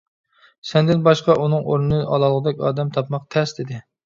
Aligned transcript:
سەندىن 0.69 1.03
باشقا 1.07 1.35
ئۇنىڭ 1.43 1.67
ئورنىنى 1.67 2.01
ئالالىغۇدەك 2.07 2.65
ئادەم 2.65 2.91
تاپماق 2.97 3.29
تەس، 3.39 3.55
-دېدى. 3.61 3.81